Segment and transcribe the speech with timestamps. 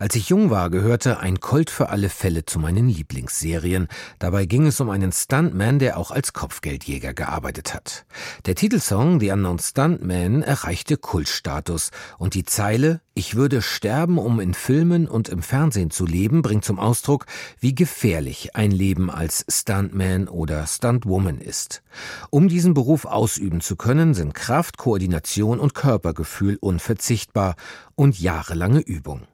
[0.00, 3.88] als ich jung war, gehörte Ein Colt für alle Fälle zu meinen Lieblingsserien.
[4.20, 8.06] Dabei ging es um einen Stuntman, der auch als Kopfgeldjäger gearbeitet hat.
[8.46, 14.54] Der Titelsong The Unknown Stuntman erreichte Kultstatus und die Zeile Ich würde sterben, um in
[14.54, 17.26] Filmen und im Fernsehen zu leben, bringt zum Ausdruck,
[17.58, 21.82] wie gefährlich ein Leben als Stuntman oder Stuntwoman ist.
[22.30, 27.56] Um diesen Beruf ausüben zu können, sind Kraft, Koordination und Körpergefühl unverzichtbar
[27.96, 29.26] und jahrelange Übung.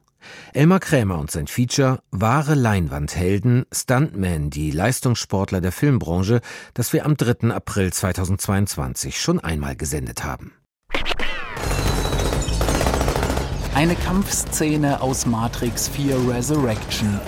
[0.53, 6.41] Elmar Krämer und sein Feature Wahre Leinwandhelden, Stuntmen, die Leistungssportler der Filmbranche,
[6.75, 7.51] das wir am 3.
[7.51, 10.53] April 2022 schon einmal gesendet haben.
[13.75, 17.21] Eine Kampfszene aus Matrix 4 Resurrection.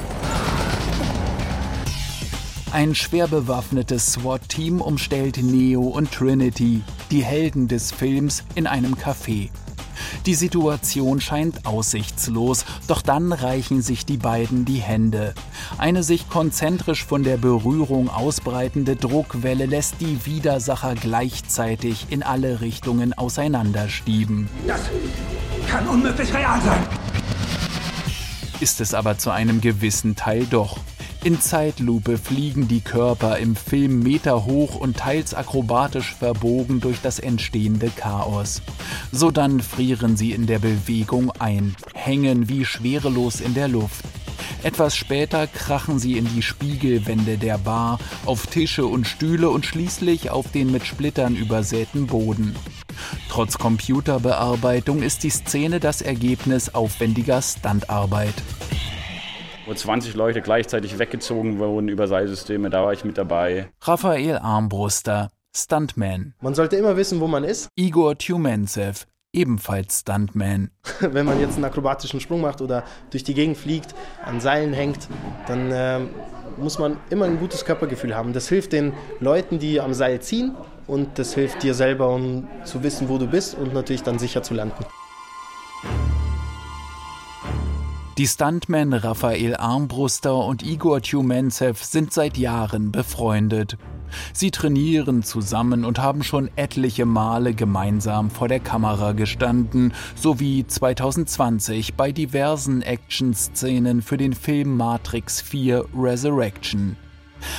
[2.73, 9.51] Ein schwer bewaffnetes SWAT-Team umstellt Neo und Trinity, die Helden des Films, in einem Café.
[10.27, 15.35] Die Situation scheint aussichtslos, doch dann reichen sich die beiden die Hände.
[15.79, 23.13] Eine sich konzentrisch von der Berührung ausbreitende Druckwelle lässt die Widersacher gleichzeitig in alle Richtungen
[23.13, 24.49] auseinanderstieben.
[24.67, 24.81] Das
[25.69, 26.87] kann unmöglich real sein.
[28.61, 30.79] Ist es aber zu einem gewissen Teil doch.
[31.27, 37.91] In Zeitlupe fliegen die Körper im Film meterhoch und teils akrobatisch verbogen durch das entstehende
[37.91, 38.63] Chaos.
[39.11, 44.05] Sodann frieren sie in der Bewegung ein, hängen wie schwerelos in der Luft.
[44.63, 50.31] Etwas später krachen sie in die Spiegelwände der Bar, auf Tische und Stühle und schließlich
[50.31, 52.55] auf den mit Splittern übersäten Boden.
[53.29, 58.35] Trotz Computerbearbeitung ist die Szene das Ergebnis aufwendiger Standarbeit
[59.67, 63.69] wo 20 Leute gleichzeitig weggezogen wurden über Seilsysteme, da war ich mit dabei.
[63.83, 66.35] Raphael Armbruster, Stuntman.
[66.41, 67.69] Man sollte immer wissen, wo man ist.
[67.75, 70.71] Igor Tumensev, ebenfalls Stuntman.
[71.01, 73.95] Wenn man jetzt einen akrobatischen Sprung macht oder durch die Gegend fliegt,
[74.25, 75.09] an Seilen hängt,
[75.47, 76.01] dann äh,
[76.57, 78.33] muss man immer ein gutes Körpergefühl haben.
[78.33, 80.55] Das hilft den Leuten, die am Seil ziehen
[80.87, 84.43] und das hilft dir selber, um zu wissen, wo du bist und natürlich dann sicher
[84.43, 84.85] zu landen.
[88.19, 93.77] Die Stuntmen Raphael Armbruster und Igor Tjumentsev sind seit Jahren befreundet.
[94.33, 101.93] Sie trainieren zusammen und haben schon etliche Male gemeinsam vor der Kamera gestanden, sowie 2020
[101.93, 106.97] bei diversen Action-Szenen für den Film Matrix 4 Resurrection.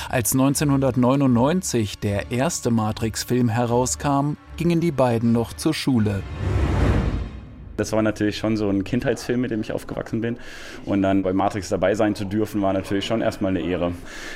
[0.08, 6.24] Als 1999 der erste Matrix-Film herauskam, gingen die beiden noch zur Schule.
[7.78, 10.36] Das war natürlich schon so ein Kindheitsfilm, mit dem ich aufgewachsen bin.
[10.84, 13.92] Und dann bei Matrix dabei sein zu dürfen, war natürlich schon erstmal eine Ehre.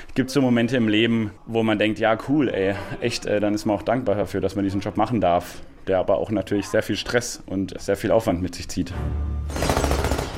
[0.08, 3.52] Es gibt so Momente im Leben, wo man denkt, ja cool, ey, echt, äh, dann
[3.52, 6.68] ist man auch dankbar dafür, dass man diesen Job machen darf, der aber auch natürlich
[6.68, 8.92] sehr viel Stress und sehr viel Aufwand mit sich zieht.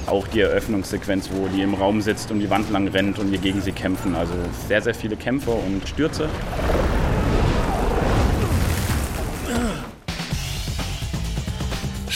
[0.06, 3.38] Auch die Eröffnungssequenz, wo die im Raum sitzt und die Wand lang rennt und wir
[3.38, 4.14] gegen sie kämpfen.
[4.14, 4.32] Also
[4.66, 6.30] sehr, sehr viele Kämpfe und Stürze.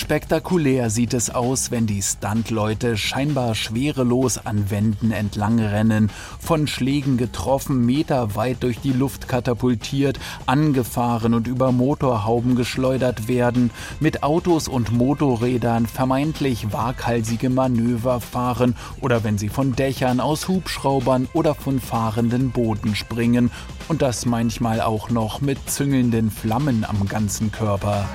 [0.09, 6.11] Spektakulär sieht es aus, wenn die Stuntleute scheinbar schwerelos an Wänden entlangrennen,
[6.41, 13.71] von Schlägen getroffen, meterweit durch die Luft katapultiert, angefahren und über Motorhauben geschleudert werden,
[14.01, 21.29] mit Autos und Motorrädern vermeintlich waghalsige Manöver fahren oder wenn sie von Dächern aus Hubschraubern
[21.35, 23.51] oder von fahrenden Booten springen
[23.89, 28.09] und das manchmal auch noch mit züngelnden Flammen am ganzen Körper.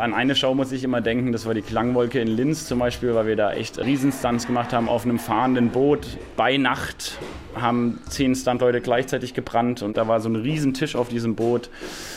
[0.00, 3.14] An eine Show muss ich immer denken, das war die Klangwolke in Linz zum Beispiel,
[3.14, 6.16] weil wir da echt Riesenstunts gemacht haben auf einem fahrenden Boot.
[6.38, 7.18] Bei Nacht
[7.54, 11.68] haben zehn Stuntleute gleichzeitig gebrannt und da war so ein Riesentisch auf diesem Boot,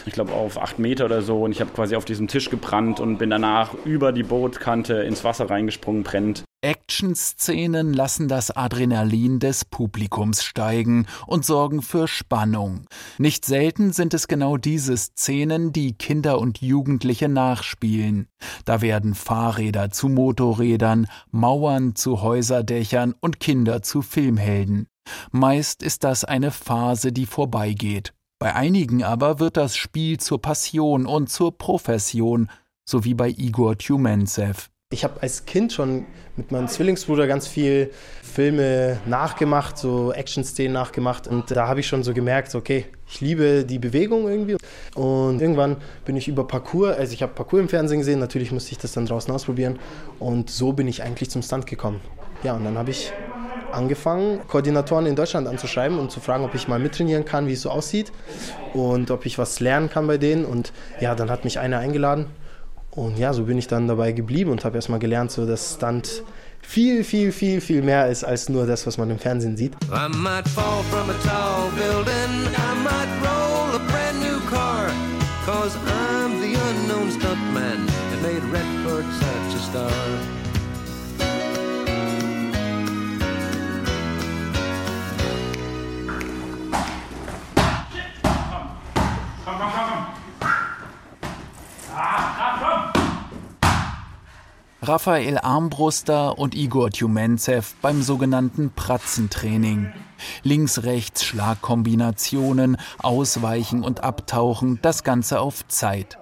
[0.06, 3.02] ich glaube auf acht Meter oder so und ich habe quasi auf diesem Tisch gebrannt
[3.02, 6.46] und bin danach über die Bootkante ins Wasser reingesprungen, brennt.
[6.64, 12.86] Action-Szenen lassen das Adrenalin des Publikums steigen und sorgen für Spannung.
[13.18, 18.28] Nicht selten sind es genau diese Szenen, die Kinder und Jugendliche nachspielen.
[18.66, 24.88] Da werden Fahrräder zu Motorrädern, Mauern zu Häuserdächern und Kinder zu Filmhelden.
[25.32, 28.14] Meist ist das eine Phase, die vorbeigeht.
[28.40, 32.50] Bei einigen aber wird das Spiel zur Passion und zur Profession,
[32.86, 34.70] so wie bei Igor Tjumentsev.
[34.94, 36.06] Ich habe als Kind schon
[36.38, 37.90] mit meinem Zwillingsbruder ganz viel
[38.22, 41.28] Filme nachgemacht, so Action-Szenen nachgemacht.
[41.28, 44.56] Und da habe ich schon so gemerkt, okay, ich liebe die Bewegung irgendwie.
[44.94, 48.72] Und irgendwann bin ich über Parcours, also ich habe Parcours im Fernsehen gesehen, natürlich musste
[48.72, 49.80] ich das dann draußen ausprobieren.
[50.20, 52.00] Und so bin ich eigentlich zum Stunt gekommen.
[52.44, 53.12] Ja, und dann habe ich
[53.72, 57.64] angefangen, Koordinatoren in Deutschland anzuschreiben und zu fragen, ob ich mal mittrainieren kann, wie es
[57.64, 58.12] so aussieht
[58.76, 60.46] und ob ich was lernen kann bei denen.
[60.46, 62.28] Und ja, dann hat mich einer eingeladen
[62.96, 66.24] und ja, so bin ich dann dabei geblieben und habe erstmal gelernt, so dass Stunt
[66.62, 69.74] viel, viel, viel, viel mehr ist als nur das, was man im Fernsehen sieht.
[75.46, 75.93] Cause
[94.86, 99.94] Raphael Armbruster und Igor Tjumentsev beim sogenannten Pratzentraining.
[100.44, 106.18] Links-rechts Schlagkombinationen, Ausweichen und Abtauchen, das Ganze auf Zeit.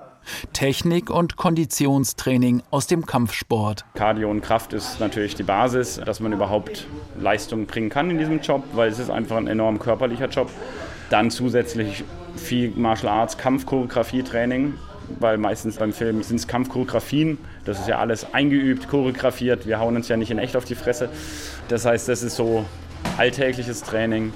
[0.53, 3.83] Technik- und Konditionstraining aus dem Kampfsport.
[3.95, 6.85] Cardio und Kraft ist natürlich die Basis, dass man überhaupt
[7.19, 10.51] Leistung bringen kann in diesem Job, weil es ist einfach ein enorm körperlicher Job.
[11.09, 12.03] Dann zusätzlich
[12.35, 14.75] viel Martial Arts, Kampfchoreografie-Training,
[15.19, 17.37] weil meistens beim Film sind es Kampfchoreografien.
[17.65, 19.67] Das ist ja alles eingeübt, choreografiert.
[19.67, 21.09] Wir hauen uns ja nicht in echt auf die Fresse.
[21.67, 22.65] Das heißt, das ist so
[23.17, 24.33] alltägliches Training.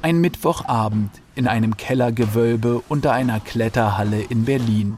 [0.00, 4.96] Ein Mittwochabend in einem Kellergewölbe unter einer Kletterhalle in Berlin.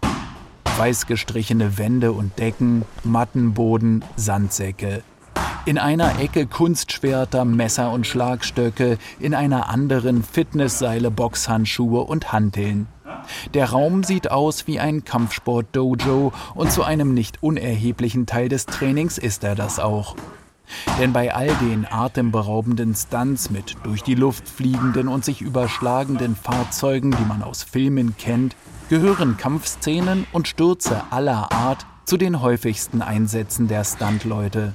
[0.76, 5.02] Weiß gestrichene Wände und Decken, Mattenboden, Sandsäcke.
[5.66, 12.86] In einer Ecke Kunstschwerter, Messer und Schlagstöcke, in einer anderen Fitnessseile, Boxhandschuhe und Hanteln.
[13.54, 19.18] Der Raum sieht aus wie ein Kampfsport-Dojo und zu einem nicht unerheblichen Teil des Trainings
[19.18, 20.16] ist er das auch.
[21.00, 27.10] Denn bei all den atemberaubenden Stunts mit durch die Luft fliegenden und sich überschlagenden Fahrzeugen,
[27.10, 28.54] die man aus Filmen kennt,
[28.88, 34.74] gehören Kampfszenen und Stürze aller Art zu den häufigsten Einsätzen der Stuntleute.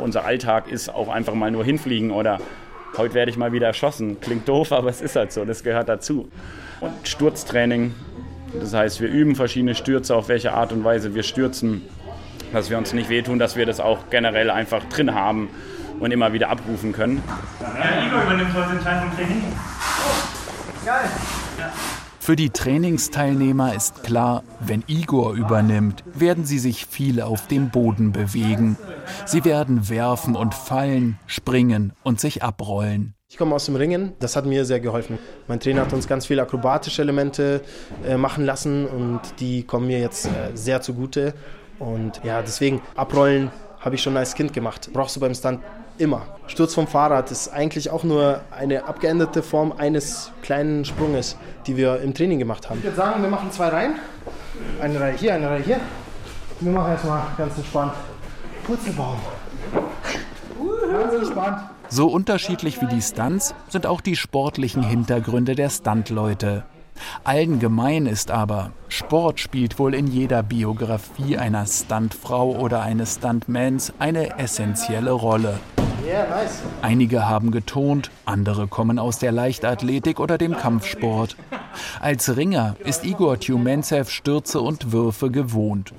[0.00, 2.38] Unser Alltag ist auch einfach mal nur hinfliegen oder
[2.96, 4.20] heute werde ich mal wieder erschossen.
[4.20, 6.28] Klingt doof, aber es ist halt so, das gehört dazu.
[6.80, 7.94] Und Sturztraining,
[8.60, 11.82] das heißt, wir üben verschiedene Stürze, auf welche Art und Weise wir stürzen,
[12.52, 15.48] dass wir uns nicht wehtun, dass wir das auch generell einfach drin haben
[16.00, 17.22] und immer wieder abrufen können.
[17.60, 19.42] Ja, Igor übernimmt heute den Teil vom Training.
[19.44, 21.10] Oh, geil.
[21.58, 21.72] Ja.
[22.24, 28.12] Für die Trainingsteilnehmer ist klar, wenn Igor übernimmt, werden sie sich viel auf dem Boden
[28.12, 28.78] bewegen.
[29.26, 33.12] Sie werden werfen und fallen, springen und sich abrollen.
[33.28, 35.18] Ich komme aus dem Ringen, das hat mir sehr geholfen.
[35.48, 37.60] Mein Trainer hat uns ganz viele akrobatische Elemente
[38.06, 41.34] äh, machen lassen und die kommen mir jetzt äh, sehr zugute.
[41.78, 43.50] Und ja, deswegen abrollen
[43.80, 44.88] habe ich schon als Kind gemacht.
[44.94, 45.60] Brauchst du beim Stunt
[45.98, 46.22] immer.
[46.46, 51.36] Sturz vom Fahrrad ist eigentlich auch nur eine abgeänderte Form eines kleinen Sprunges,
[51.66, 52.78] die wir im Training gemacht haben.
[52.78, 53.94] Ich würde sagen, wir machen zwei Reihen.
[54.80, 55.80] Eine Reihe hier, eine Reihe hier.
[56.60, 57.92] Wir machen erstmal ganz entspannt
[58.64, 59.18] Purzelbaum.
[60.90, 61.58] Ganz entspannt.
[61.88, 66.64] So unterschiedlich wie die Stunts sind auch die sportlichen Hintergründe der Stuntleute.
[67.24, 73.92] Allen gemein ist aber, Sport spielt wohl in jeder Biografie einer Stuntfrau oder eines Stuntmans
[73.98, 75.58] eine essentielle Rolle.
[76.82, 81.36] Einige haben getont, andere kommen aus der Leichtathletik oder dem Kampfsport.
[82.00, 85.92] Als Ringer ist Igor Tjumentsev Stürze und Würfe gewohnt.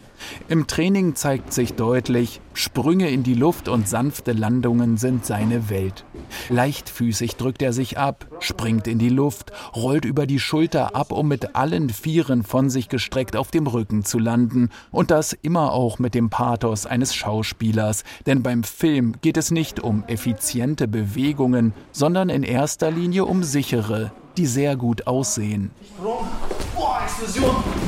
[0.48, 6.06] Im Training zeigt sich deutlich, Sprünge in die Luft und sanfte Landungen sind seine Welt.
[6.50, 11.28] Leichtfüßig drückt er sich ab, springt in die Luft, rollt über die Schulter ab, um
[11.28, 14.70] mit allen Vieren von sich gestreckt auf dem Rücken zu landen.
[14.92, 18.04] Und das immer auch mit dem Pathos eines Schauspielers.
[18.26, 24.12] Denn beim Film geht es nicht um effiziente Bewegungen, sondern in erster Linie um sichere,
[24.38, 25.72] die sehr gut aussehen.
[26.76, 27.85] Boah, Explosion!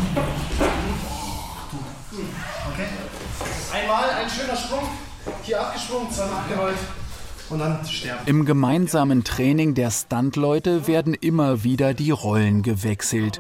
[3.87, 4.83] Einmal ein schöner Sprung,
[5.43, 6.77] hier abgesprungen, zweimal abgerollt
[7.49, 8.19] und dann sterben.
[8.25, 13.39] Im gemeinsamen Training der Stuntleute werden immer wieder die Rollen gewechselt.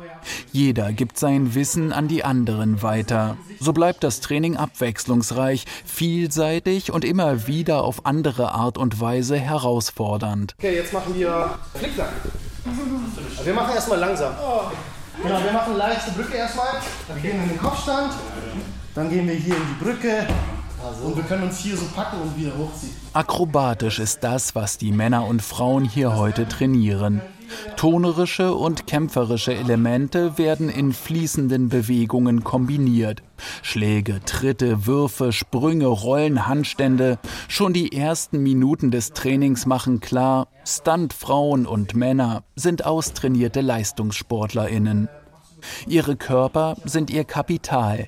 [0.53, 3.35] Jeder gibt sein Wissen an die anderen weiter.
[3.59, 10.55] So bleibt das Training abwechslungsreich, vielseitig und immer wieder auf andere Art und Weise herausfordernd.
[10.59, 12.13] Okay, jetzt machen wir Flicksack.
[13.43, 14.33] Wir machen erstmal langsam.
[15.21, 16.75] Genau, wir machen leichte Brücke erstmal.
[17.09, 18.13] Dann gehen wir in den Kopfstand.
[18.97, 20.25] Dann gehen wir hier in die Brücke.
[21.05, 22.95] Und wir können uns hier so packen und wieder hochziehen.
[23.13, 27.21] Akrobatisch ist das, was die Männer und Frauen hier heute trainieren.
[27.75, 33.21] Tonerische und kämpferische Elemente werden in fließenden Bewegungen kombiniert.
[33.61, 37.19] Schläge, Tritte, Würfe, Sprünge, Rollen, Handstände.
[37.47, 45.07] Schon die ersten Minuten des Trainings machen klar, Stuntfrauen und Männer sind austrainierte Leistungssportlerinnen.
[45.85, 48.07] Ihre Körper sind ihr Kapital,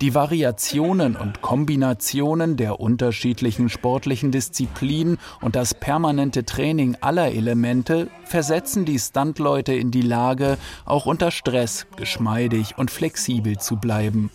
[0.00, 8.84] Die Variationen und Kombinationen der unterschiedlichen sportlichen Disziplinen und das permanente Training aller Elemente versetzen
[8.84, 14.30] die Stuntleute in die Lage, auch unter Stress geschmeidig und flexibel zu bleiben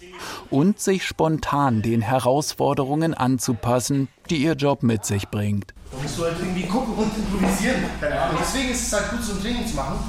[0.50, 5.74] und sich spontan den Herausforderungen anzupassen, die ihr Job mit sich bringt.
[5.92, 7.84] Da musst du halt irgendwie gucken und improvisieren.
[8.02, 8.38] Keine Ahnung.
[8.42, 10.00] Deswegen ist es halt gut, so ein Training zu machen,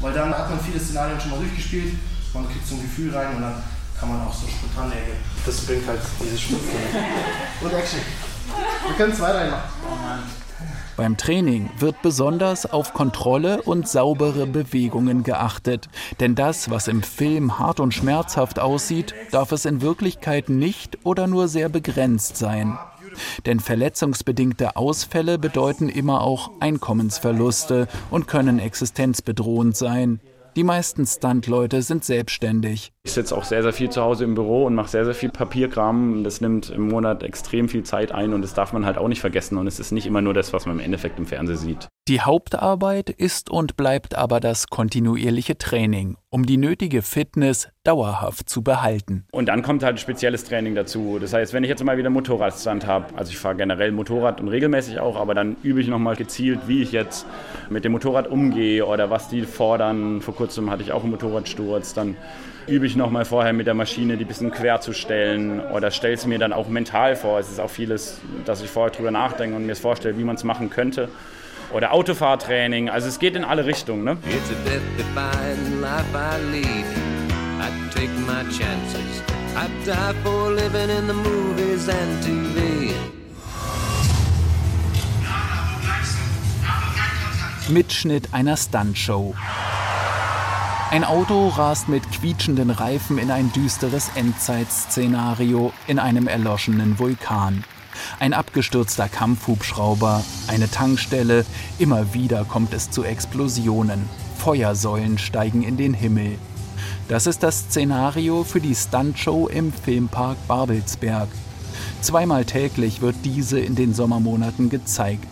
[0.00, 1.94] weil dann hat man viele Szenarien schon mal durchgespielt,
[2.34, 3.62] man kriegt so ein Gefühl rein und dann
[3.98, 5.18] kann man auch so spontan reagieren.
[5.44, 6.58] Das bringt halt dieses Spiel.
[7.60, 8.00] Und Action.
[8.86, 9.68] Wir können zwei reinmachen.
[10.96, 15.88] Beim Training wird besonders auf Kontrolle und saubere Bewegungen geachtet.
[16.18, 21.28] Denn das, was im Film hart und schmerzhaft aussieht, darf es in Wirklichkeit nicht oder
[21.28, 22.76] nur sehr begrenzt sein.
[23.46, 30.20] Denn verletzungsbedingte Ausfälle bedeuten immer auch Einkommensverluste und können existenzbedrohend sein.
[30.58, 32.90] Die meisten Stuntleute sind selbstständig.
[33.04, 35.30] Ich sitze auch sehr, sehr viel zu Hause im Büro und mache sehr, sehr viel
[35.30, 36.24] Papierkram.
[36.24, 39.20] Das nimmt im Monat extrem viel Zeit ein und das darf man halt auch nicht
[39.20, 39.56] vergessen.
[39.56, 41.88] Und es ist nicht immer nur das, was man im Endeffekt im Fernsehen sieht.
[42.08, 48.62] Die Hauptarbeit ist und bleibt aber das kontinuierliche Training, um die nötige Fitness dauerhaft zu
[48.62, 49.26] behalten.
[49.30, 51.18] Und dann kommt halt spezielles Training dazu.
[51.20, 54.48] Das heißt, wenn ich jetzt mal wieder Motorradstand habe, also ich fahre generell Motorrad und
[54.48, 57.26] regelmäßig auch, aber dann übe ich nochmal gezielt, wie ich jetzt
[57.68, 60.22] mit dem Motorrad umgehe oder was die fordern.
[60.22, 61.92] Vor kurzem hatte ich auch einen Motorradsturz.
[61.92, 62.16] Dann
[62.66, 66.14] übe ich nochmal vorher mit der Maschine, die ein bisschen quer zu stellen oder stelle
[66.14, 67.38] es mir dann auch mental vor.
[67.38, 70.44] Es ist auch vieles, dass ich vorher drüber nachdenke und mir vorstelle, wie man es
[70.44, 71.10] machen könnte
[71.72, 72.88] oder Autofahrtraining.
[72.88, 74.04] Also es geht in alle Richtungen.
[74.04, 74.16] Ne?
[74.26, 76.84] It's a death-defying life I lead.
[77.60, 79.22] I take my chances.
[79.56, 82.94] I die for living in the movies and TV.
[87.68, 89.34] Mitschnitt einer Stuntshow.
[90.90, 97.64] Ein Auto rast mit quietschenden Reifen in ein düsteres Endzeitszenario in einem erloschenen Vulkan.
[98.18, 101.44] Ein abgestürzter Kampfhubschrauber, eine Tankstelle,
[101.78, 104.08] immer wieder kommt es zu Explosionen.
[104.38, 106.38] Feuersäulen steigen in den Himmel.
[107.08, 111.28] Das ist das Szenario für die Stuntshow im Filmpark Babelsberg.
[112.00, 115.26] Zweimal täglich wird diese in den Sommermonaten gezeigt.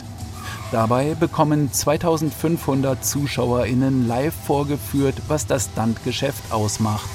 [0.72, 7.08] Dabei bekommen 2500 ZuschauerInnen live vorgeführt, was das Stuntgeschäft ausmacht.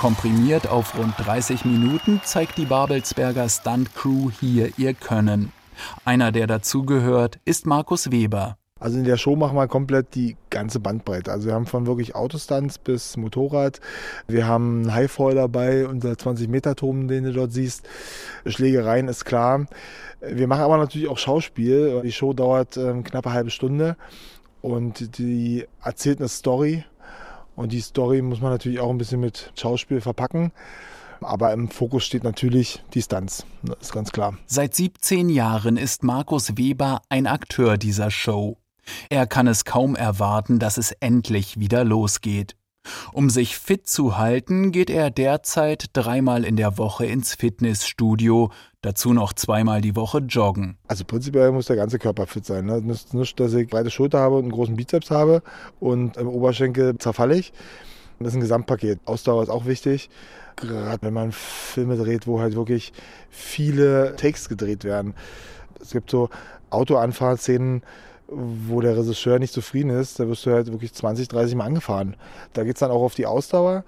[0.00, 5.52] Komprimiert auf rund 30 Minuten zeigt die Babelsberger Stunt Crew hier ihr Können.
[6.06, 8.56] Einer, der dazugehört, ist Markus Weber.
[8.78, 11.30] Also in der Show machen wir komplett die ganze Bandbreite.
[11.30, 13.82] Also wir haben von wirklich Autostunts bis Motorrad.
[14.26, 17.86] Wir haben einen Highfall dabei, unser 20-Meter-Turm, den du dort siehst.
[18.46, 19.66] Schlägereien ist klar.
[20.22, 22.00] Wir machen aber natürlich auch Schauspiel.
[22.02, 23.98] Die Show dauert ähm, knapp halbe Stunde
[24.62, 26.84] und die erzählt eine Story
[27.60, 30.52] und die Story muss man natürlich auch ein bisschen mit Schauspiel verpacken.
[31.20, 34.38] Aber im Fokus steht natürlich die Stunts, das ist ganz klar.
[34.46, 38.56] Seit 17 Jahren ist Markus Weber ein Akteur dieser Show.
[39.10, 42.56] Er kann es kaum erwarten, dass es endlich wieder losgeht.
[43.12, 48.50] Um sich fit zu halten, geht er derzeit dreimal in der Woche ins Fitnessstudio,
[48.82, 50.78] dazu noch zweimal die Woche joggen.
[50.88, 52.66] Also prinzipiell muss der ganze Körper fit sein.
[52.66, 52.80] Ne?
[52.80, 55.42] Nicht, nicht, dass ich breite Schulter habe und einen großen Bizeps habe
[55.78, 57.52] und im Oberschenkel zerfalle ich.
[58.18, 59.00] Das ist ein Gesamtpaket.
[59.06, 60.10] Ausdauer ist auch wichtig.
[60.56, 62.92] Gerade wenn man Filme dreht, wo halt wirklich
[63.30, 65.14] viele Takes gedreht werden.
[65.80, 66.28] Es gibt so
[66.68, 67.82] Autoanfahrtszenen,
[68.30, 72.16] wo der Regisseur nicht zufrieden ist, da wirst du halt wirklich 20, 30 Mal angefahren.
[72.52, 73.84] Da geht es dann auch auf die Ausdauer,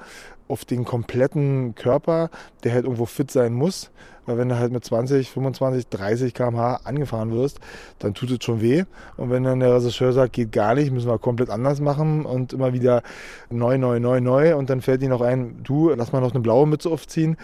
[0.48, 2.30] auf den kompletten Körper,
[2.64, 3.90] der halt irgendwo fit sein muss.
[4.24, 7.58] Weil wenn du halt mit 20, 25, 30 km/h angefahren wirst,
[7.98, 8.84] dann tut es schon weh.
[9.16, 12.52] Und wenn dann der Regisseur sagt, geht gar nicht, müssen wir komplett anders machen und
[12.52, 13.02] immer wieder
[13.50, 14.56] neu, neu, neu, neu.
[14.56, 17.36] Und dann fällt ihm noch ein, du, lass mal noch eine blaue Mütze aufziehen.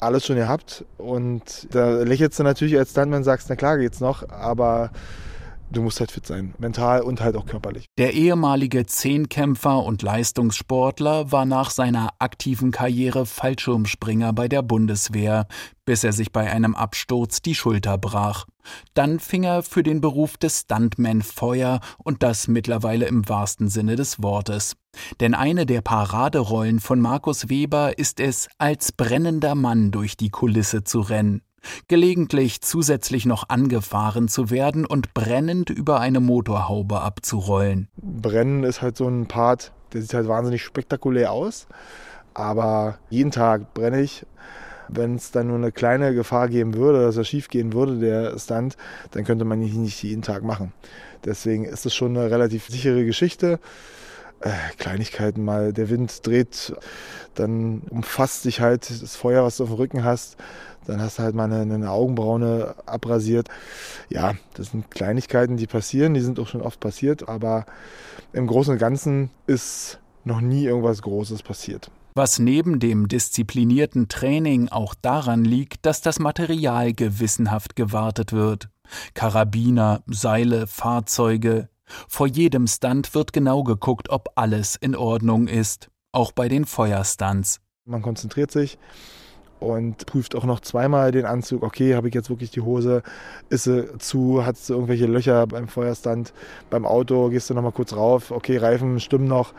[0.00, 0.84] Alles schon gehabt.
[0.98, 4.90] Und da lächelst du natürlich als Stuntman, sagst, na klar geht's noch, aber
[5.70, 7.86] du musst halt fit sein, mental und halt auch körperlich.
[7.98, 15.46] Der ehemalige Zehnkämpfer und Leistungssportler war nach seiner aktiven Karriere Fallschirmspringer bei der Bundeswehr,
[15.84, 18.46] bis er sich bei einem Absturz die Schulter brach.
[18.94, 23.96] Dann fing er für den Beruf des Stuntman Feuer und das mittlerweile im wahrsten Sinne
[23.96, 24.76] des Wortes.
[25.20, 30.84] Denn eine der Paraderollen von Markus Weber ist es, als brennender Mann durch die Kulisse
[30.84, 31.42] zu rennen
[31.88, 37.88] gelegentlich zusätzlich noch angefahren zu werden und brennend über eine Motorhaube abzurollen.
[37.96, 41.66] Brennen ist halt so ein Part, der sieht halt wahnsinnig spektakulär aus,
[42.34, 44.26] aber jeden Tag brenne ich.
[44.88, 48.38] Wenn es dann nur eine kleine Gefahr geben würde, dass er schief gehen würde, der
[48.38, 48.76] Stunt,
[49.10, 50.72] dann könnte man ihn nicht jeden Tag machen.
[51.24, 53.58] Deswegen ist es schon eine relativ sichere Geschichte.
[54.46, 55.72] Äh, Kleinigkeiten mal.
[55.72, 56.74] Der Wind dreht,
[57.34, 60.36] dann umfasst sich halt das Feuer, was du auf dem Rücken hast.
[60.86, 63.48] Dann hast du halt mal eine, eine Augenbraune abrasiert.
[64.08, 66.14] Ja, das sind Kleinigkeiten, die passieren.
[66.14, 67.28] Die sind auch schon oft passiert.
[67.28, 67.66] Aber
[68.32, 71.90] im Großen und Ganzen ist noch nie irgendwas Großes passiert.
[72.14, 78.68] Was neben dem disziplinierten Training auch daran liegt, dass das Material gewissenhaft gewartet wird.
[79.14, 81.68] Karabiner, Seile, Fahrzeuge.
[82.08, 85.88] Vor jedem Stunt wird genau geguckt, ob alles in Ordnung ist.
[86.12, 87.60] Auch bei den Feuerstunts.
[87.84, 88.78] Man konzentriert sich
[89.60, 91.62] und prüft auch noch zweimal den Anzug.
[91.62, 93.02] Okay, habe ich jetzt wirklich die Hose?
[93.48, 94.44] Ist sie zu?
[94.44, 96.32] Hat sie irgendwelche Löcher beim Feuerstand?
[96.70, 98.30] Beim Auto gehst du noch mal kurz rauf.
[98.30, 99.54] Okay, Reifen stimmen noch.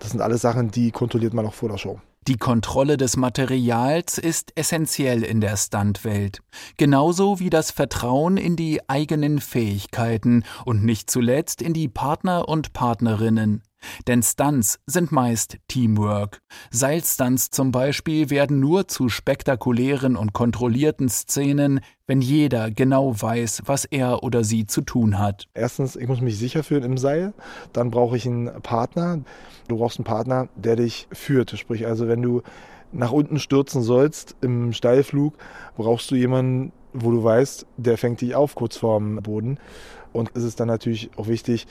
[0.00, 2.00] Das sind alles Sachen, die kontrolliert man auch vor der Show.
[2.28, 6.40] Die Kontrolle des Materials ist essentiell in der Stuntwelt,
[6.76, 12.72] genauso wie das Vertrauen in die eigenen Fähigkeiten und nicht zuletzt in die Partner und
[12.72, 13.64] Partnerinnen.
[14.06, 16.38] Denn Stunts sind meist Teamwork.
[16.70, 23.84] Seilstunts zum Beispiel werden nur zu spektakulären und kontrollierten Szenen, wenn jeder genau weiß, was
[23.84, 25.46] er oder sie zu tun hat.
[25.54, 27.32] Erstens, ich muss mich sicher fühlen im Seil.
[27.72, 29.20] Dann brauche ich einen Partner.
[29.68, 31.50] Du brauchst einen Partner, der dich führt.
[31.58, 32.42] Sprich, also wenn du
[32.92, 35.34] nach unten stürzen sollst im Steilflug,
[35.76, 39.58] brauchst du jemanden, wo du weißt, der fängt dich auf kurz vorm Boden.
[40.12, 41.66] Und es ist dann natürlich auch wichtig,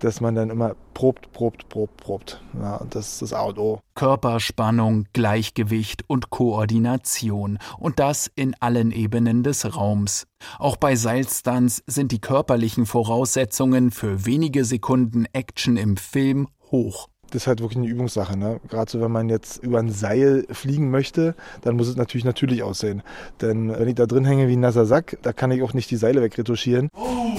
[0.00, 2.42] dass man dann immer probt, probt, probt, probt.
[2.60, 3.80] Ja, das ist das Auto.
[3.94, 7.58] Körperspannung, Gleichgewicht und Koordination.
[7.78, 10.26] Und das in allen Ebenen des Raums.
[10.58, 17.42] Auch bei Seilstunts sind die körperlichen Voraussetzungen für wenige Sekunden Action im Film hoch das
[17.42, 18.38] ist halt wirklich eine Übungssache.
[18.38, 18.60] Ne?
[18.68, 22.62] Gerade so, wenn man jetzt über ein Seil fliegen möchte, dann muss es natürlich natürlich
[22.62, 23.02] aussehen.
[23.40, 25.90] Denn wenn ich da drin hänge wie ein nasser Sack, da kann ich auch nicht
[25.90, 26.88] die Seile wegretuschieren.
[26.96, 27.36] Oh,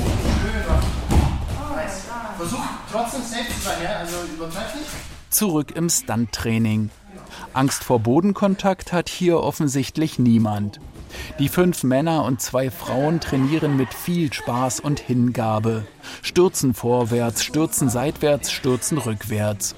[5.35, 6.91] Zurück im Stunttraining.
[7.51, 10.79] Angst vor Bodenkontakt hat hier offensichtlich niemand.
[11.39, 15.85] Die fünf Männer und zwei Frauen trainieren mit viel Spaß und Hingabe.
[16.21, 19.75] Stürzen vorwärts, stürzen seitwärts, stürzen rückwärts.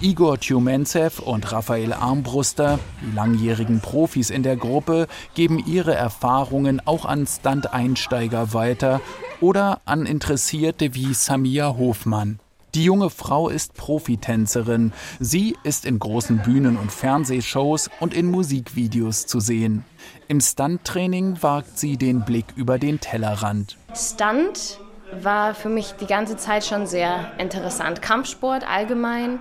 [0.00, 7.04] Igor Tjumentsev und Raphael Armbruster, die langjährigen Profis in der Gruppe, geben ihre Erfahrungen auch
[7.04, 9.02] an Stunt-Einsteiger weiter
[9.42, 12.40] oder an Interessierte wie Samia Hofmann.
[12.78, 14.92] Die junge Frau ist Profitänzerin.
[15.18, 19.84] Sie ist in großen Bühnen- und Fernsehshows und in Musikvideos zu sehen.
[20.28, 23.76] Im Stunt-Training wagt sie den Blick über den Tellerrand.
[23.96, 24.78] Stunt
[25.20, 28.00] war für mich die ganze Zeit schon sehr interessant.
[28.00, 29.40] Kampfsport allgemein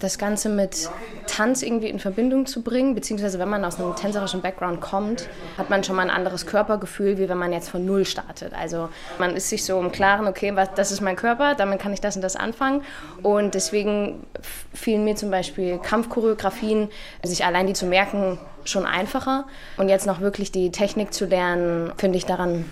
[0.00, 0.90] das Ganze mit
[1.26, 5.70] Tanz irgendwie in Verbindung zu bringen, beziehungsweise wenn man aus einem tänzerischen Background kommt, hat
[5.70, 8.52] man schon mal ein anderes Körpergefühl, wie wenn man jetzt von Null startet.
[8.52, 11.92] Also man ist sich so im Klaren, okay, was, das ist mein Körper, damit kann
[11.92, 12.82] ich das und das anfangen.
[13.22, 14.24] Und deswegen
[14.72, 16.88] fielen mir zum Beispiel Kampfchoreografien,
[17.22, 19.46] sich allein die zu merken, schon einfacher.
[19.76, 22.64] Und jetzt noch wirklich die Technik zu lernen, finde ich daran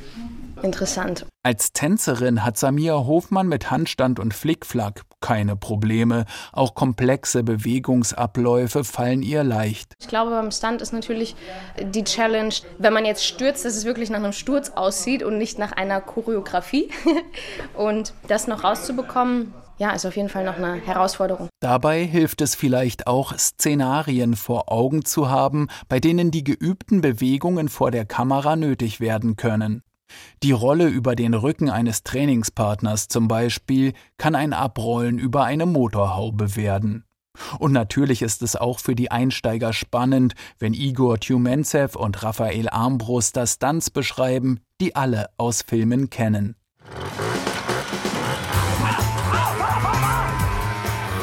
[0.62, 1.26] interessant.
[1.42, 6.24] Als Tänzerin hat Samia Hofmann mit Handstand und Flickflack keine Probleme.
[6.52, 9.94] Auch komplexe Bewegungsabläufe fallen ihr leicht.
[10.00, 11.36] Ich glaube, beim Stunt ist natürlich
[11.80, 15.58] die Challenge, wenn man jetzt stürzt, dass es wirklich nach einem Sturz aussieht und nicht
[15.58, 16.90] nach einer Choreografie.
[17.74, 21.48] und das noch rauszubekommen, ja, ist auf jeden Fall noch eine Herausforderung.
[21.60, 27.68] Dabei hilft es vielleicht auch, Szenarien vor Augen zu haben, bei denen die geübten Bewegungen
[27.68, 29.82] vor der Kamera nötig werden können.
[30.42, 36.56] Die Rolle über den Rücken eines Trainingspartners zum Beispiel kann ein Abrollen über eine Motorhaube
[36.56, 37.04] werden.
[37.58, 43.46] Und natürlich ist es auch für die Einsteiger spannend, wenn Igor Tjumentsev und Raphael Armbruster
[43.46, 46.56] Stunts beschreiben, die alle aus Filmen kennen.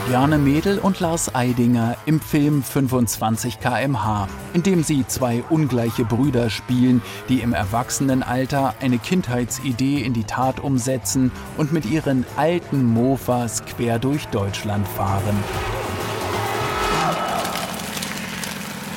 [0.08, 6.52] Bjarne Mädel und Lars Eidinger im Film 25 kmh, in dem sie zwei ungleiche Brüder
[6.52, 13.66] spielen, die im Erwachsenenalter eine Kindheitsidee in die Tat umsetzen und mit ihren alten Mofas
[13.66, 15.44] quer durch Deutschland fahren.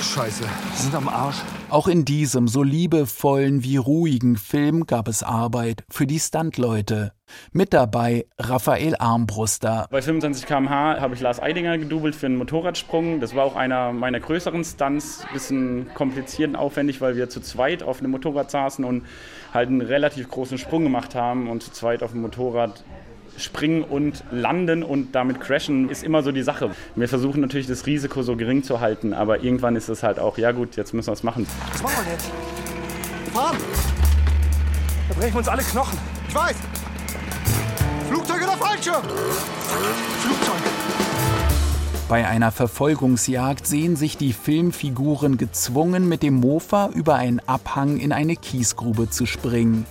[0.02, 0.44] Scheiße,
[0.74, 1.38] sind am Arsch.
[1.70, 7.12] Auch in diesem so liebevollen wie ruhigen Film gab es Arbeit für die Stuntleute.
[7.52, 9.86] Mit dabei Raphael Armbruster.
[9.90, 13.20] Bei 25 km/h habe ich Lars Eidinger gedoubelt für einen Motorradsprung.
[13.20, 15.26] Das war auch einer meiner größeren Stunts.
[15.34, 19.04] Bisschen kompliziert und aufwendig, weil wir zu zweit auf einem Motorrad saßen und
[19.52, 22.82] halt einen relativ großen Sprung gemacht haben und zu zweit auf dem Motorrad
[23.38, 26.70] springen und landen und damit crashen ist immer so die Sache.
[26.96, 30.38] Wir versuchen natürlich das Risiko so gering zu halten, aber irgendwann ist es halt auch,
[30.38, 31.46] ja gut, jetzt müssen wir es machen.
[31.72, 32.30] Was machen wir jetzt?
[33.32, 33.56] Fahren!
[35.08, 35.98] Da brechen wir uns alle Knochen.
[36.28, 36.56] Ich weiß!
[38.08, 39.02] Flugzeug oder Fallschirm?
[40.20, 40.72] Flugzeug!
[42.08, 48.12] Bei einer Verfolgungsjagd sehen sich die Filmfiguren gezwungen, mit dem Mofa über einen Abhang in
[48.12, 49.84] eine Kiesgrube zu springen.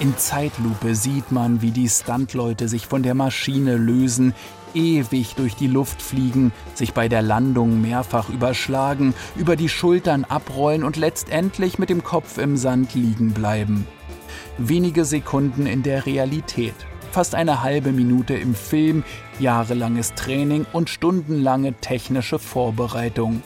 [0.00, 4.34] In Zeitlupe sieht man, wie die Stuntleute sich von der Maschine lösen,
[4.74, 10.84] ewig durch die Luft fliegen, sich bei der Landung mehrfach überschlagen, über die Schultern abrollen
[10.84, 13.86] und letztendlich mit dem Kopf im Sand liegen bleiben.
[14.58, 16.74] Wenige Sekunden in der Realität,
[17.10, 19.02] fast eine halbe Minute im Film,
[19.38, 23.42] jahrelanges Training und stundenlange technische Vorbereitung.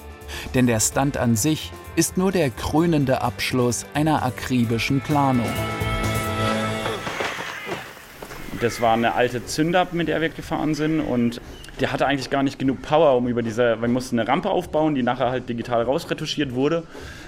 [0.54, 5.50] Denn der Stunt an sich ist nur der krönende Abschluss einer akribischen Planung.
[8.60, 11.40] Das war eine alte Zündab, mit der wir gefahren sind und
[11.80, 14.94] der hatte eigentlich gar nicht genug Power, um über diese, wir mussten eine Rampe aufbauen,
[14.94, 16.82] die nachher halt digital rausretuschiert wurde.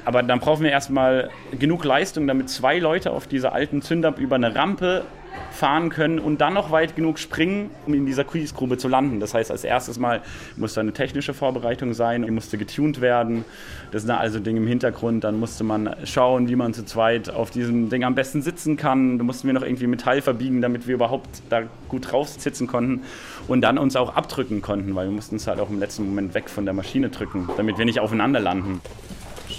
[0.05, 4.37] Aber dann brauchen wir erstmal genug Leistung, damit zwei Leute auf dieser alten Zündab über
[4.37, 5.07] eine Rampe
[5.51, 9.21] fahren können und dann noch weit genug springen, um in dieser Kiesgrube zu landen.
[9.21, 10.23] Das heißt, als erstes Mal
[10.57, 13.45] musste eine technische Vorbereitung sein, die musste getuned werden.
[13.93, 15.25] Das sind also Dinge im Hintergrund.
[15.25, 19.19] Dann musste man schauen, wie man zu zweit auf diesem Ding am besten sitzen kann.
[19.19, 23.03] Da mussten wir noch irgendwie Metall verbiegen, damit wir überhaupt da gut drauf sitzen konnten
[23.47, 26.35] und dann uns auch abdrücken konnten, weil wir mussten es halt auch im letzten Moment
[26.35, 28.81] weg von der Maschine drücken, damit wir nicht aufeinander landen.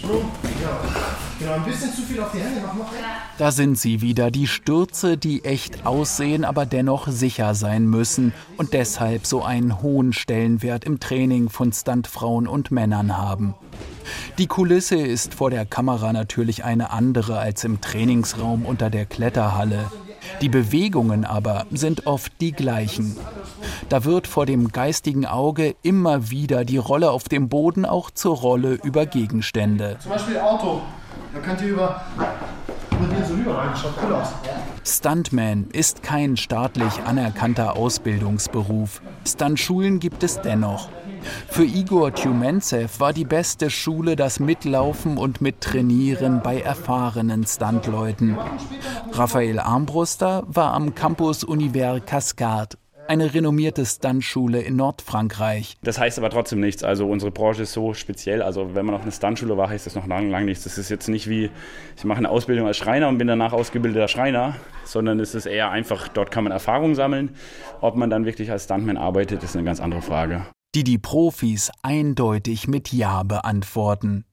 [0.02, 2.92] Genau, ein bisschen zu viel auf die Hände, mach noch
[3.38, 8.74] Da sind sie wieder, die Stürze, die echt aussehen, aber dennoch sicher sein müssen und
[8.74, 13.56] deshalb so einen hohen Stellenwert im Training von Stuntfrauen und Männern haben.
[14.38, 19.92] Die Kulisse ist vor der Kamera natürlich eine andere als im Trainingsraum unter der Kletterhalle.
[20.42, 23.18] Die Bewegungen aber sind oft die gleichen.
[23.90, 28.36] Da wird vor dem geistigen Auge immer wieder die Rolle auf dem Boden auch zur
[28.36, 29.98] Rolle über Gegenstände.
[30.00, 30.82] Zum Beispiel Auto.
[31.34, 32.02] Da könnt ihr über,
[32.92, 33.76] über den so rüber rein.
[33.76, 34.30] Schaut cool aus.
[34.86, 39.02] Stuntman ist kein staatlich anerkannter Ausbildungsberuf.
[39.26, 40.90] Stuntschulen gibt es dennoch.
[41.48, 48.38] Für Igor Tjumentsev war die beste Schule das Mitlaufen und Mittrainieren bei erfahrenen Stuntleuten.
[49.14, 55.76] Raphael Armbruster war am Campus Univers Cascade eine renommierte Stuntschule in Nordfrankreich.
[55.84, 56.84] Das heißt aber trotzdem nichts.
[56.84, 58.42] Also unsere Branche ist so speziell.
[58.42, 60.64] Also wenn man auf eine Stuntschule war, heißt das noch lange, lange nichts.
[60.64, 61.50] Das ist jetzt nicht wie,
[61.98, 65.70] ich mache eine Ausbildung als Schreiner und bin danach ausgebildeter Schreiner, sondern es ist eher
[65.72, 67.32] einfach, dort kann man Erfahrung sammeln.
[67.82, 71.72] Ob man dann wirklich als Stuntman arbeitet, ist eine ganz andere Frage die die Profis
[71.84, 74.26] eindeutig mit Ja beantworten.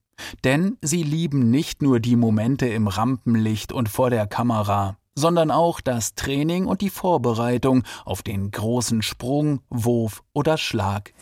[0.44, 5.80] Denn sie lieben nicht nur die Momente im Rampenlicht und vor der Kamera, sondern auch
[5.80, 11.12] das Training und die Vorbereitung auf den großen Sprung, Wurf oder Schlag.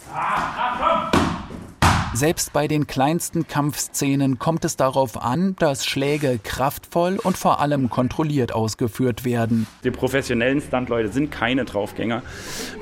[2.15, 7.91] Selbst bei den kleinsten Kampfszenen kommt es darauf an, dass Schläge kraftvoll und vor allem
[7.91, 9.67] kontrolliert ausgeführt werden.
[9.85, 12.23] Die professionellen Stuntleute sind keine Draufgänger,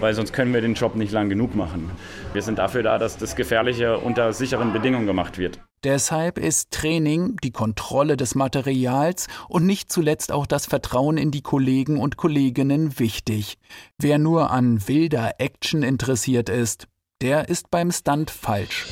[0.01, 1.91] weil sonst können wir den Job nicht lang genug machen.
[2.33, 5.61] Wir sind dafür da, dass das Gefährliche unter sicheren Bedingungen gemacht wird.
[5.85, 11.43] Deshalb ist Training, die Kontrolle des Materials und nicht zuletzt auch das Vertrauen in die
[11.43, 13.59] Kollegen und Kolleginnen wichtig.
[13.99, 16.89] Wer nur an wilder Action interessiert ist,
[17.23, 18.87] der ist beim Stunt falsch.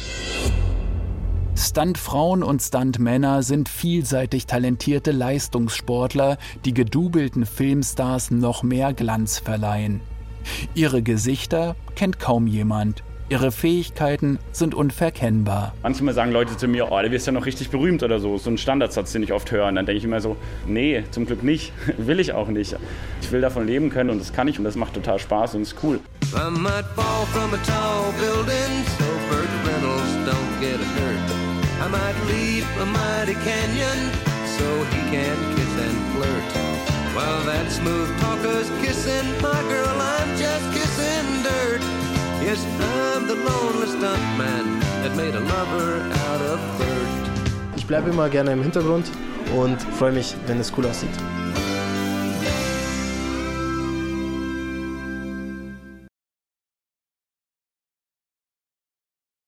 [1.56, 10.00] Stuntfrauen und Stuntmänner sind vielseitig talentierte Leistungssportler, die gedubelten Filmstars noch mehr Glanz verleihen.
[10.74, 13.02] Ihre Gesichter kennt kaum jemand.
[13.30, 15.72] Ihre Fähigkeiten sind unverkennbar.
[15.82, 18.36] Manchmal sagen Leute zu mir, oh, du wirst ja noch richtig berühmt oder so.
[18.36, 19.66] So ein Standardsatz, den ich oft höre.
[19.66, 21.72] Und dann denke ich immer so, nee, zum Glück nicht.
[21.96, 22.76] will ich auch nicht.
[23.22, 25.62] Ich will davon leben können und das kann ich und das macht total Spaß und
[25.62, 26.00] ist cool.
[26.34, 31.44] I might fall from a tall building, so Burt Reynolds don't get hurt.
[31.80, 34.10] I might leap a mighty canyon
[34.58, 36.74] so he can kiss and flirt.
[37.14, 39.93] While that smooth talker's kissing my girl,
[42.44, 47.08] Yes, I'm the lonely stuntman that made a lover out of Bert.
[47.74, 49.10] Ich bleibe immer gerne im Hintergrund
[49.56, 51.08] und freue mich, wenn es cool aussieht.